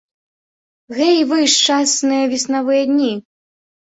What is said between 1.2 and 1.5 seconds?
вы,